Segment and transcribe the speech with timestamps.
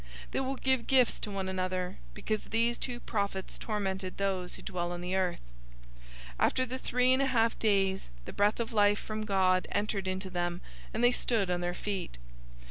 [0.31, 4.91] They will give gifts to one another, because these two prophets tormented those who dwell
[4.91, 5.41] on the earth.
[6.39, 10.07] 011:011 After the three and a half days, the breath of life from God entered
[10.07, 10.59] into them,
[10.91, 12.17] and they stood on their feet.